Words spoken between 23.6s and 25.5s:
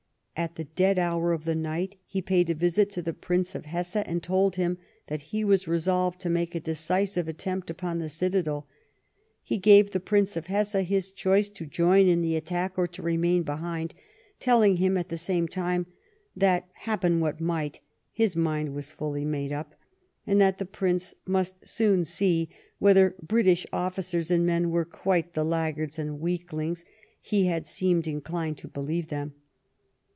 officers and men were quite the